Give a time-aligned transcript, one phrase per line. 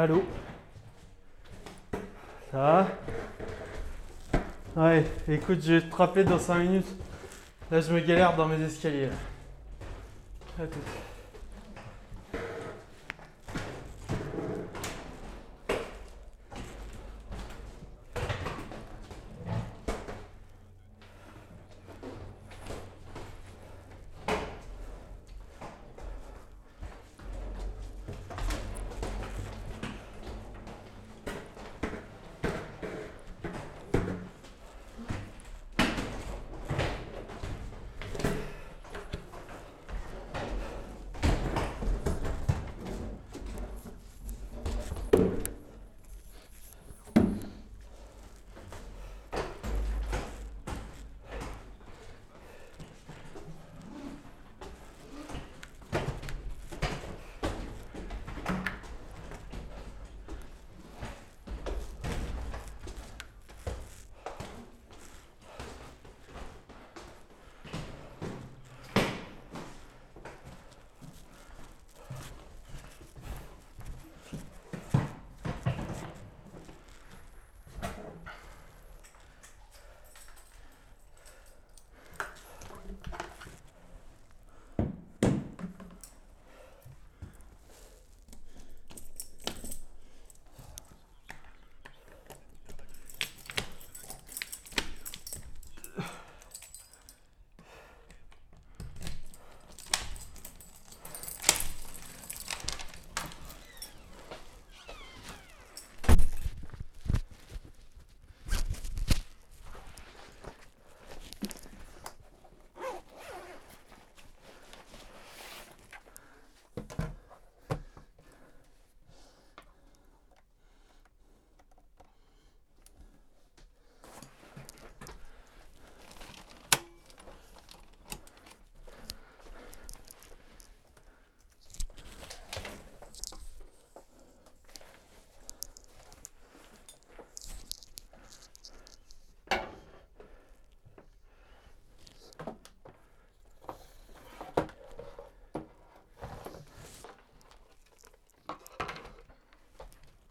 [0.00, 0.22] Allô
[2.50, 2.86] Ça
[4.74, 6.86] va Ouais, écoute, je vais te rappeler dans 5 minutes.
[7.70, 9.10] Là, je me galère dans mes escaliers.
[10.58, 10.78] À tout.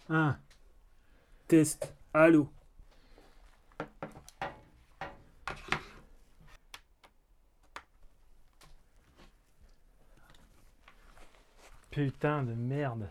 [0.09, 0.36] Un.
[1.47, 1.94] Test.
[2.14, 2.50] Allô.
[11.92, 13.09] Putain de merde.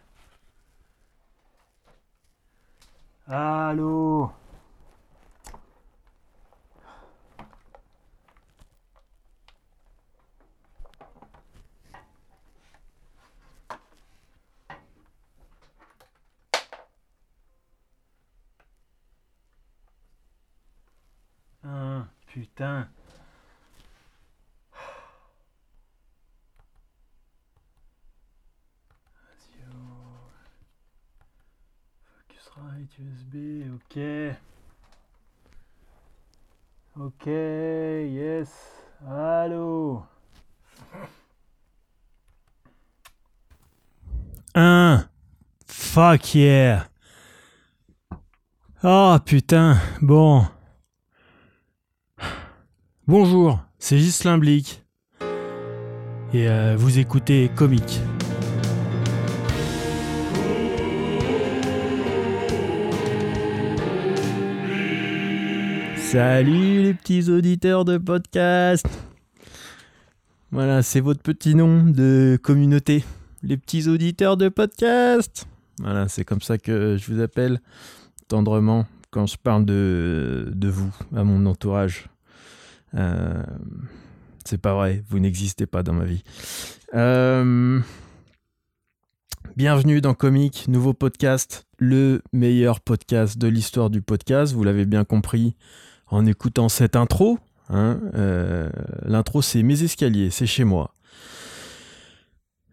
[3.28, 4.32] Allô.
[21.62, 22.08] Ah,
[22.38, 22.86] putain.
[29.26, 29.72] Radio.
[32.06, 33.34] Focusrite USB,
[33.74, 33.96] ok.
[36.96, 38.50] Ok, yes.
[39.04, 40.06] Allô.
[44.54, 45.08] Un.
[45.66, 46.86] Fuck yeah.
[48.84, 50.48] Oh putain, bon.
[53.08, 54.84] Bonjour, c'est Ghislain Blic.
[56.34, 58.02] Et euh, vous écoutez Comique.
[65.96, 68.84] Salut les petits auditeurs de podcast.
[70.50, 73.04] Voilà, c'est votre petit nom de communauté.
[73.42, 75.48] Les petits auditeurs de podcast.
[75.78, 77.62] Voilà, c'est comme ça que je vous appelle
[78.28, 82.10] tendrement quand je parle de, de vous, à mon entourage.
[82.94, 83.42] Euh,
[84.44, 86.22] c'est pas vrai, vous n'existez pas dans ma vie.
[86.94, 87.80] Euh,
[89.56, 94.54] bienvenue dans Comique, nouveau podcast, le meilleur podcast de l'histoire du podcast.
[94.54, 95.54] Vous l'avez bien compris
[96.06, 97.38] en écoutant cette intro.
[97.68, 98.00] hein.
[98.14, 98.70] Euh,
[99.04, 100.94] L'intro, c'est mes escaliers, c'est chez moi.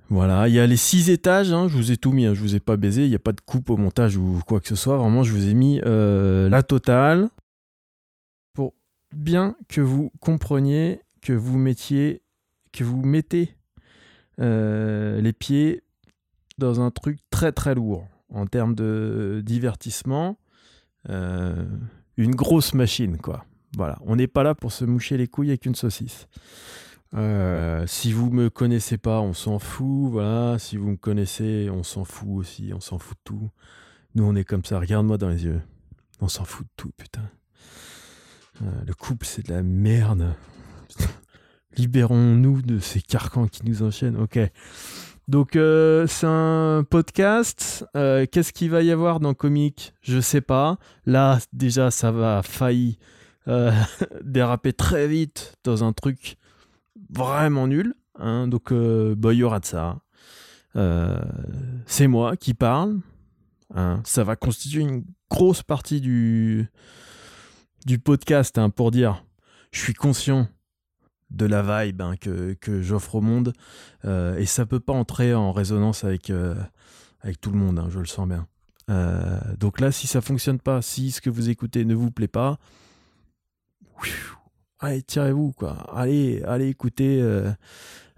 [0.10, 2.40] Voilà, il y a les six étages, hein, je vous ai tout mis, hein, je
[2.40, 4.68] vous ai pas baisé, il n'y a pas de coupe au montage ou quoi que
[4.68, 7.28] ce soit, vraiment je vous ai mis la totale
[9.16, 12.22] bien que vous compreniez, que vous mettiez,
[12.72, 13.56] que vous mettez
[14.40, 15.84] euh, les pieds
[16.58, 20.38] dans un truc très très lourd en termes de divertissement,
[21.10, 21.66] euh,
[22.18, 23.46] une grosse machine quoi.
[23.76, 26.28] Voilà, on n'est pas là pour se moucher les couilles avec une saucisse.
[27.14, 30.12] Euh, si vous me connaissez pas, on s'en fout.
[30.12, 30.58] Voilà.
[30.60, 32.72] Si vous me connaissez, on s'en fout aussi.
[32.74, 33.50] On s'en fout de tout.
[34.16, 34.80] Nous, on est comme ça.
[34.80, 35.62] Regarde-moi dans les yeux.
[36.22, 37.30] On s'en fout de tout, putain.
[38.62, 40.34] Euh, le couple, c'est de la merde.
[41.78, 44.18] Libérons-nous de ces carcans qui nous enchaînent.
[44.18, 44.40] Ok.
[45.28, 47.86] Donc, euh, c'est un podcast.
[47.94, 50.78] Qu'est-ce qu'il va y avoir dans Comique Je sais pas.
[51.06, 52.98] Là, déjà, ça va failli
[54.24, 56.38] déraper très vite dans un truc
[57.10, 57.96] vraiment nul.
[58.20, 60.00] Hein, donc, euh, bah, il y aura de ça.
[60.76, 61.20] Euh,
[61.86, 63.00] c'est moi qui parle.
[63.74, 66.70] Hein, ça va constituer une grosse partie du,
[67.86, 69.24] du podcast hein, pour dire
[69.72, 70.48] je suis conscient
[71.32, 73.54] de la vibe hein, que, j'offre au monde
[74.06, 76.32] euh, et ça peut pas entrer en résonance avec,
[77.22, 78.48] avec tout le monde, hein, je le sens bien.
[79.58, 82.60] donc là, si ça fonctionne pas, si ce que vous écoutez ne vous plaît pas,
[84.80, 85.78] allez, tirez-vous, quoi.
[85.94, 87.52] Allez, allez écouter euh,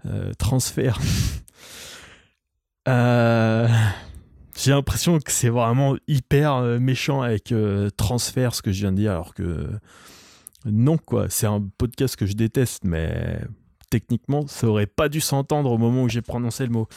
[0.06, 0.98] euh, Transfert.
[2.86, 3.68] Euh,
[4.58, 7.54] j'ai l'impression que c'est vraiment hyper méchant avec
[7.96, 9.70] Transfert, ce que je viens de dire, alors que
[10.64, 11.30] non, quoi.
[11.30, 13.40] C'est un podcast que je déteste, mais
[13.90, 16.88] techniquement, ça aurait pas dû s'entendre au moment où j'ai prononcé le mot.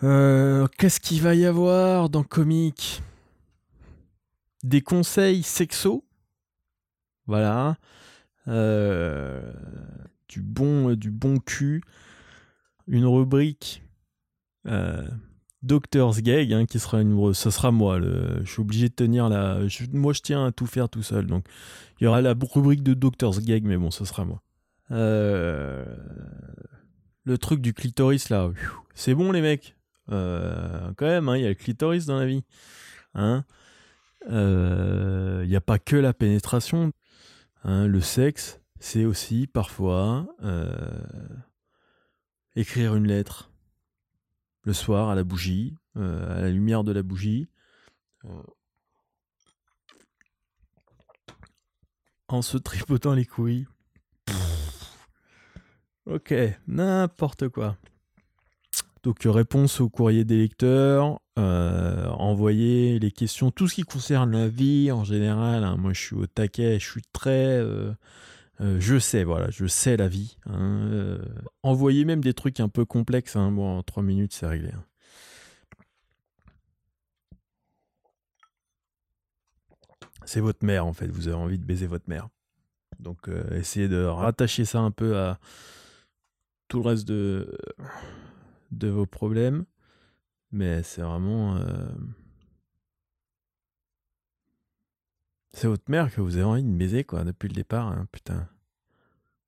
[0.00, 3.02] Qu'est-ce qu'il va y avoir dans Comic?
[4.64, 6.04] Des conseils sexo?
[7.26, 7.76] Voilà.
[8.48, 9.52] Euh,
[10.28, 11.82] du bon du bon cul,
[12.86, 13.82] une rubrique
[14.66, 15.06] euh,
[15.62, 18.00] Doctor's Gag, hein, qui sera une, ce sera moi.
[18.00, 19.58] Je suis obligé de tenir la.
[19.92, 21.26] moi, je tiens à tout faire tout seul.
[21.26, 21.44] Donc,
[22.00, 24.42] il y aura la rubrique de Doctor's Gag, mais bon, ce sera moi.
[24.90, 25.84] Euh,
[27.24, 28.50] le truc du clitoris là,
[28.94, 29.76] c'est bon les mecs.
[30.08, 32.44] quand même, hein, il y a le clitoris dans la vie.
[33.14, 33.44] Hein
[34.28, 36.92] il n'y a pas que la pénétration.
[37.64, 40.70] Hein, le sexe, c'est aussi parfois euh,
[42.54, 43.50] écrire une lettre
[44.68, 47.48] le soir à la bougie, euh, à la lumière de la bougie,
[48.26, 48.28] euh,
[52.28, 53.66] en se tripotant les couilles.
[56.04, 56.34] ok,
[56.66, 57.78] n'importe quoi.
[59.02, 64.48] Donc réponse au courrier des lecteurs, euh, envoyer les questions, tout ce qui concerne la
[64.48, 65.64] vie en général.
[65.64, 65.78] Hein.
[65.78, 67.94] moi, je suis au taquet, je suis très, euh,
[68.60, 70.36] euh, je sais, voilà, je sais la vie.
[70.46, 71.18] Hein.
[71.62, 73.36] envoyer même des trucs un peu complexes.
[73.36, 73.52] Hein.
[73.52, 74.70] bon, en trois minutes, c'est réglé.
[74.72, 74.84] Hein.
[80.24, 81.06] C'est votre mère, en fait.
[81.08, 82.28] Vous avez envie de baiser votre mère.
[82.98, 85.38] Donc, essayez de rattacher ça un peu à
[86.66, 87.48] tout le reste de
[88.72, 89.64] vos problèmes.
[90.50, 91.56] Mais c'est vraiment.
[91.56, 91.88] Euh,
[95.58, 98.48] c'est votre mère que vous avez envie de baiser, quoi, depuis le départ, hein, putain.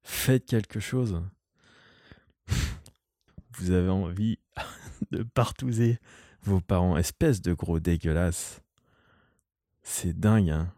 [0.03, 1.23] Faites quelque chose.
[3.59, 4.41] vous avez envie
[5.13, 6.01] de partouzer
[6.43, 6.97] vos parents.
[6.97, 8.61] Espèce de gros dégueulasse.
[9.83, 10.73] C'est dingue, hein.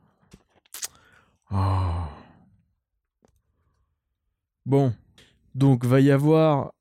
[1.51, 2.05] Oh.
[4.67, 4.95] Bon.
[5.55, 6.75] Donc, va y avoir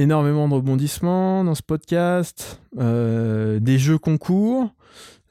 [0.00, 4.74] énormément de rebondissements dans ce podcast, euh, des jeux concours,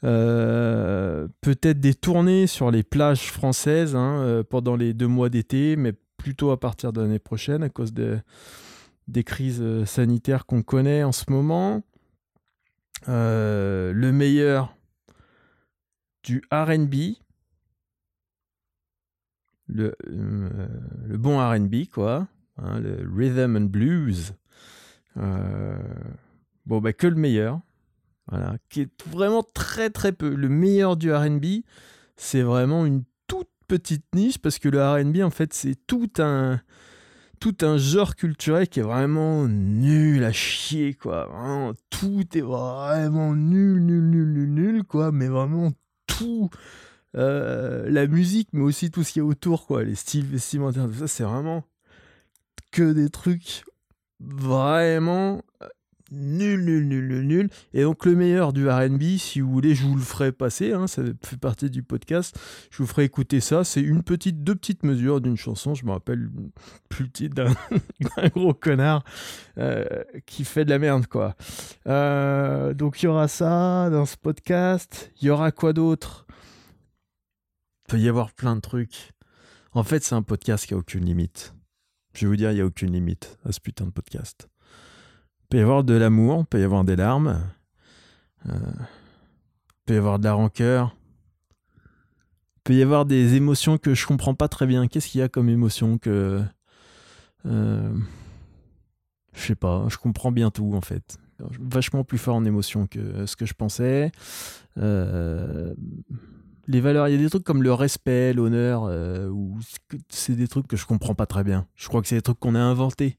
[0.03, 5.75] euh, peut-être des tournées sur les plages françaises hein, euh, pendant les deux mois d'été,
[5.75, 11.11] mais plutôt à partir de l'année prochaine à cause des crises sanitaires qu'on connaît en
[11.11, 11.81] ce moment.
[13.07, 14.75] le meilleur
[16.23, 17.15] du RB,
[19.67, 19.95] le,
[21.17, 24.33] bon RB, quoi, hein, le rhythm and blues.
[25.17, 25.77] Euh,
[26.65, 27.59] bon, bah, que le meilleur.
[28.27, 30.35] Voilà, qui est vraiment très très peu.
[30.35, 31.63] Le meilleur du RB,
[32.15, 36.61] c'est vraiment une toute petite niche parce que le RB, en fait, c'est tout un,
[37.39, 41.73] tout un genre culturel qui est vraiment nul à chier, quoi.
[41.89, 45.11] tout est vraiment nul, nul, nul, nul, nul, quoi.
[45.11, 45.71] Mais vraiment
[46.05, 46.49] tout.
[47.15, 49.83] Euh, la musique, mais aussi tout ce qui est autour, quoi.
[49.83, 51.63] Les styles vestimentaires, tout ça, c'est vraiment
[52.71, 53.63] que des trucs
[54.19, 55.41] vraiment
[56.11, 57.49] nul, nul, nul, nul, nul.
[57.73, 60.87] Et donc le meilleur du RB, si vous voulez, je vous le ferai passer, hein,
[60.87, 62.37] ça fait partie du podcast,
[62.71, 63.63] je vous ferai écouter ça.
[63.63, 66.29] C'est une petite, deux petites mesures d'une chanson, je me rappelle
[66.89, 67.53] plus le titre d'un
[68.29, 69.03] gros connard
[69.57, 69.85] euh,
[70.25, 71.35] qui fait de la merde, quoi.
[71.87, 75.11] Euh, donc il y aura ça dans ce podcast.
[75.21, 76.25] Il y aura quoi d'autre?
[77.87, 79.11] Il peut y avoir plein de trucs.
[79.71, 81.53] En fait, c'est un podcast qui a aucune limite.
[82.13, 84.49] Je vais vous dire, il n'y a aucune limite à ce putain de podcast.
[85.43, 87.41] Il peut y avoir de l'amour, il peut y avoir des larmes,
[88.47, 90.95] euh, il peut y avoir de la rancœur,
[92.57, 94.87] il peut y avoir des émotions que je comprends pas très bien.
[94.87, 96.43] Qu'est-ce qu'il y a comme émotion que
[97.45, 97.93] Euh,
[99.33, 101.17] je sais pas, je comprends bien tout en fait.
[101.39, 104.11] Vachement plus fort en émotion que ce que je pensais.
[104.77, 105.73] Euh,
[106.69, 109.31] les valeurs, il y a des trucs comme le respect, l'honneur, euh,
[110.09, 111.67] c'est des trucs que je comprends pas très bien.
[111.75, 113.17] Je crois que c'est des trucs qu'on a inventés.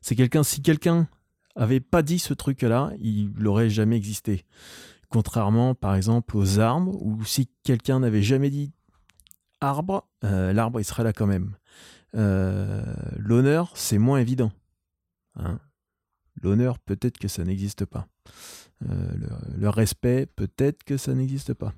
[0.00, 1.08] C'est quelqu'un, si quelqu'un
[1.56, 4.44] avait pas dit ce truc-là, il n'aurait jamais existé.
[5.08, 8.72] Contrairement, par exemple, aux arbres, où si quelqu'un n'avait jamais dit
[9.60, 11.56] arbre, euh, l'arbre il serait là quand même.
[12.12, 14.52] L'honneur, c'est moins évident.
[15.36, 15.58] Hein.
[16.42, 18.06] L'honneur, peut-être que ça n'existe pas.
[18.90, 19.12] Euh,
[19.56, 21.72] le, respect, peut-être que ça n'existe pas.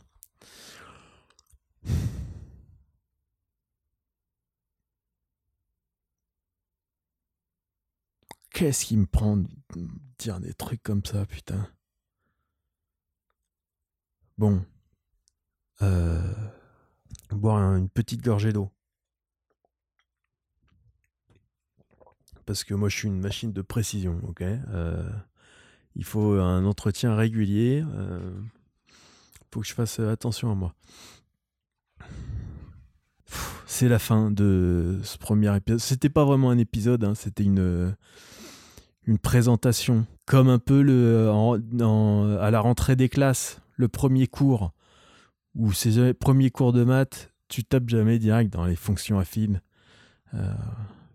[8.51, 9.47] Qu'est-ce qui me prend de
[10.19, 11.69] dire des trucs comme ça, putain?
[14.39, 14.65] Bon.
[15.83, 16.33] Euh,
[17.31, 18.71] boire une petite gorgée d'eau.
[22.47, 24.41] parce que moi je suis une machine de précision, ok?
[24.43, 25.11] Euh,
[25.97, 27.79] Il faut un entretien régulier.
[27.79, 28.41] Il euh,
[29.53, 30.75] faut que je fasse attention à moi.
[33.67, 35.81] C'est la fin de ce premier épisode.
[35.81, 37.95] C'était pas vraiment un épisode, hein, c'était une,
[39.07, 40.07] une présentation.
[40.25, 40.81] Comme un peu
[42.41, 44.73] à la rentrée des classes, le premier cours,
[45.55, 49.61] ou ces premiers cours de maths, tu tapes jamais direct dans les fonctions affines.
[50.35, 50.53] Euh,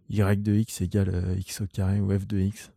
[0.09, 2.71] y de x égale euh, x au carré ou f de x.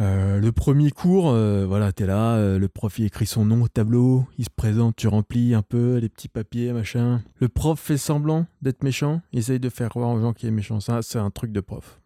[0.00, 4.26] Euh, le premier cours, euh, voilà, t'es là, le prof écrit son nom au tableau,
[4.38, 7.22] il se présente, tu remplis un peu les petits papiers, machin.
[7.40, 10.52] Le prof fait semblant d'être méchant, il essaye de faire croire aux gens qu'il est
[10.52, 10.80] méchant.
[10.80, 12.00] Ça, c'est un truc de prof.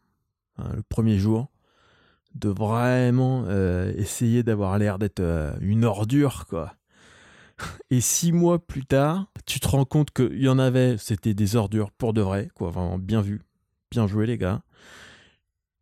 [0.58, 1.48] Hein, le premier jour,
[2.34, 3.46] de vraiment
[3.96, 5.22] essayer d'avoir l'air d'être
[5.60, 6.74] une ordure, quoi.
[7.90, 11.56] Et six mois plus tard, tu te rends compte qu'il y en avait, c'était des
[11.56, 12.70] ordures pour de vrai, quoi.
[12.70, 13.42] Vraiment bien vu,
[13.90, 14.62] bien joué les gars.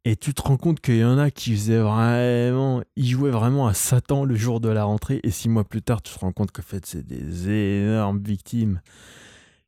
[0.06, 3.66] Et tu te rends compte qu'il y en a qui faisaient vraiment, ils jouaient vraiment
[3.66, 5.20] à Satan le jour de la rentrée.
[5.22, 8.82] Et six mois plus tard, tu te rends compte qu'en fait, c'est des énormes victimes.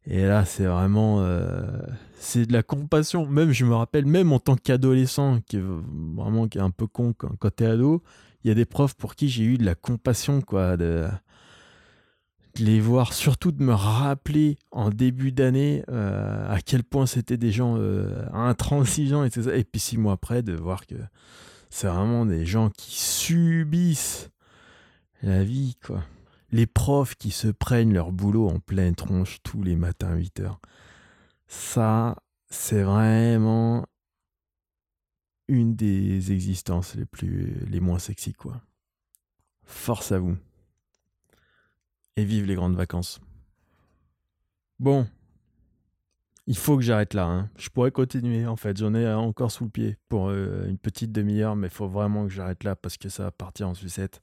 [0.04, 1.62] Et là, c'est vraiment, euh,
[2.18, 3.26] c'est de la compassion.
[3.26, 5.64] Même, je me rappelle, même en tant qu'adolescent, qui est
[6.14, 8.02] vraiment qui est un peu con quand, quand t'es ado,
[8.44, 10.76] il y a des profs pour qui j'ai eu de la compassion, quoi.
[10.76, 11.08] De,
[12.58, 17.52] les voir, surtout de me rappeler en début d'année euh, à quel point c'était des
[17.52, 20.94] gens euh, intransigeants et Et puis six mois après, de voir que
[21.70, 24.30] c'est vraiment des gens qui subissent
[25.22, 26.02] la vie, quoi.
[26.52, 30.40] Les profs qui se prennent leur boulot en pleine tronche tous les matins à 8
[30.40, 30.60] heures.
[31.48, 32.16] Ça,
[32.48, 33.84] c'est vraiment
[35.48, 38.60] une des existences les plus les moins sexy quoi.
[39.64, 40.36] Force à vous
[42.16, 43.20] et vive les grandes vacances.
[44.78, 45.06] Bon,
[46.46, 47.26] il faut que j'arrête là.
[47.26, 47.50] Hein.
[47.56, 48.76] Je pourrais continuer en fait.
[48.76, 52.24] J'en ai encore sous le pied pour euh, une petite demi-heure, mais il faut vraiment
[52.24, 54.20] que j'arrête là parce que ça va partir en sucette.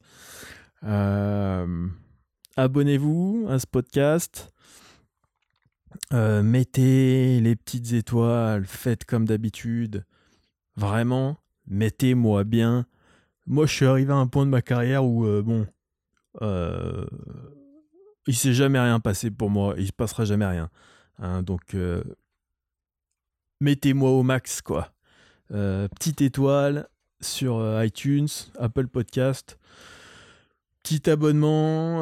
[0.83, 1.87] Euh,
[2.55, 4.53] abonnez-vous à ce podcast.
[6.11, 10.05] Euh, mettez les petites étoiles, faites comme d'habitude.
[10.75, 12.85] Vraiment, mettez-moi bien.
[13.45, 15.67] Moi, je suis arrivé à un point de ma carrière où, bon,
[18.27, 20.69] il s'est jamais rien passé pour moi, il se passera jamais rien.
[21.19, 22.03] Hein, donc euh,
[23.61, 24.91] mettez-moi au max quoi.
[25.51, 26.87] Euh, petite étoile
[27.21, 29.59] sur euh, iTunes, Apple Podcast,
[30.81, 32.01] petit abonnement,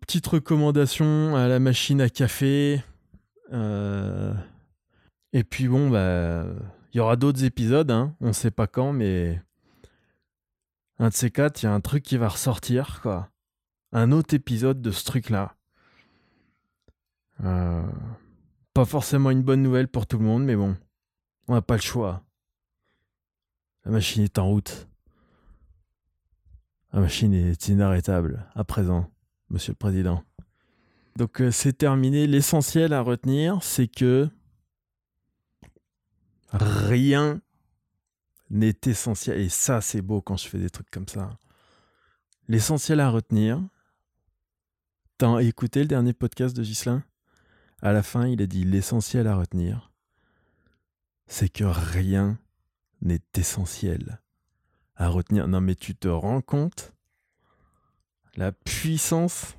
[0.00, 2.82] petite recommandation à la machine à café.
[5.32, 6.46] et puis bon bah
[6.92, 9.42] il y aura d'autres épisodes, hein, on sait pas quand, mais
[10.98, 13.28] un de ces quatre, il y a un truc qui va ressortir quoi
[13.92, 15.54] un autre épisode de ce truc-là.
[17.44, 17.86] Euh,
[18.74, 20.76] pas forcément une bonne nouvelle pour tout le monde, mais bon,
[21.46, 22.22] on n'a pas le choix.
[23.84, 24.88] La machine est en route.
[26.92, 29.10] La machine est inarrêtable à présent,
[29.50, 30.24] Monsieur le Président.
[31.16, 32.26] Donc euh, c'est terminé.
[32.26, 34.28] L'essentiel à retenir, c'est que
[36.52, 37.40] rien
[38.50, 39.38] n'est essentiel.
[39.38, 41.36] Et ça, c'est beau quand je fais des trucs comme ça.
[42.48, 43.60] L'essentiel à retenir,
[45.18, 47.02] T'as écouté le dernier podcast de Ghislain?
[47.82, 49.90] À la fin, il a dit l'essentiel à retenir,
[51.26, 52.38] c'est que rien
[53.02, 54.20] n'est essentiel
[54.94, 55.48] à retenir.
[55.48, 56.92] Non mais tu te rends compte
[58.36, 59.56] la puissance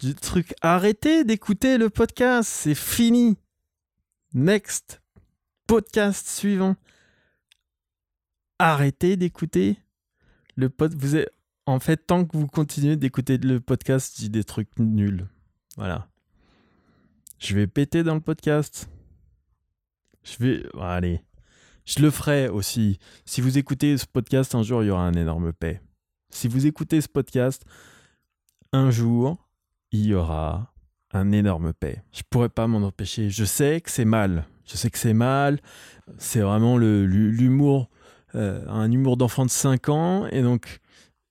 [0.00, 0.56] du truc.
[0.60, 3.38] Arrêtez d'écouter le podcast, c'est fini.
[4.32, 5.02] Next.
[5.68, 6.74] Podcast suivant.
[8.58, 9.78] Arrêtez d'écouter
[10.56, 11.00] le podcast.
[11.00, 11.30] Vous êtes
[11.66, 15.26] en fait, tant que vous continuez d'écouter le podcast, je dis des trucs nuls.
[15.76, 16.08] Voilà.
[17.38, 18.88] Je vais péter dans le podcast.
[20.22, 20.62] Je vais.
[20.80, 21.22] Allez.
[21.84, 22.98] Je le ferai aussi.
[23.24, 25.82] Si vous écoutez ce podcast, un jour, il y aura un énorme paix.
[26.30, 27.64] Si vous écoutez ce podcast,
[28.72, 29.48] un jour,
[29.92, 30.72] il y aura
[31.12, 32.02] un énorme paix.
[32.12, 33.30] Je pourrais pas m'en empêcher.
[33.30, 34.46] Je sais que c'est mal.
[34.64, 35.60] Je sais que c'est mal.
[36.18, 37.90] C'est vraiment l'humour,
[38.34, 40.26] euh, un humour d'enfant de 5 ans.
[40.28, 40.80] Et donc,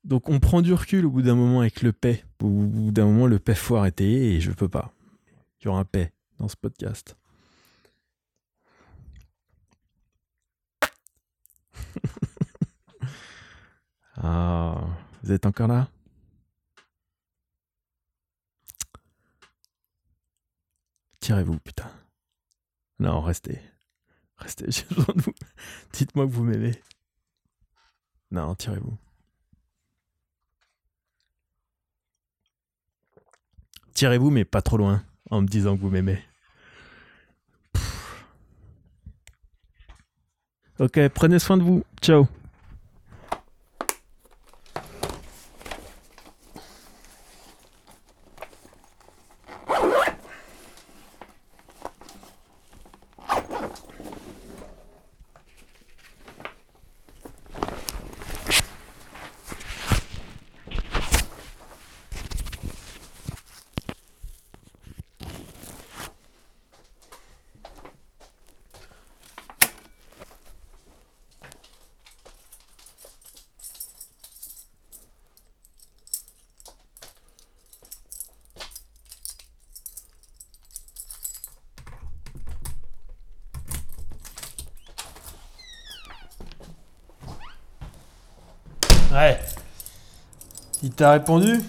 [0.03, 2.25] donc, on prend du recul au bout d'un moment avec le paix.
[2.41, 4.93] Au bout d'un moment, le paix faut arrêter et je peux pas.
[5.61, 7.15] Il y aura un paix dans ce podcast.
[14.17, 14.85] ah,
[15.23, 15.87] vous êtes encore là?
[21.21, 21.89] Tirez-vous, putain.
[22.99, 23.61] Non, restez.
[24.37, 25.33] Restez, j'ai besoin de vous.
[25.93, 26.75] Dites-moi que vous m'aimez.
[28.31, 28.97] Non, tirez-vous.
[33.93, 36.19] Tirez-vous, mais pas trop loin, en me disant que vous m'aimez.
[40.79, 41.83] Ok, prenez soin de vous.
[42.01, 42.27] Ciao.
[89.13, 89.39] Ouais.
[90.81, 91.59] Il t'a répondu?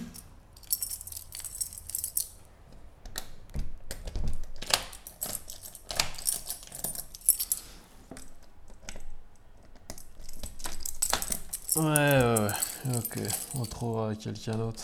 [11.77, 12.97] Ouais, ouais, ouais.
[12.97, 13.19] Ok,
[13.57, 14.83] on trouvera quelqu'un d'autre.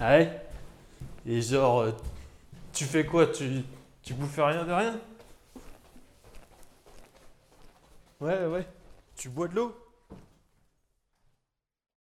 [0.00, 0.42] Ouais?
[1.26, 1.92] Et genre, euh,
[2.72, 3.28] tu fais quoi?
[3.28, 3.62] Tu,
[4.02, 4.98] tu bouffes rien de rien?
[8.20, 8.66] Ouais, ouais.
[9.16, 9.83] Tu bois de l'eau?